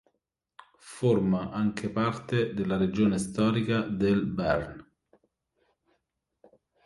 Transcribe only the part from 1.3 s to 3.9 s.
anche parte della regione storica